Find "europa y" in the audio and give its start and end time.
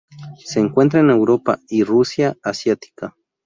1.11-1.83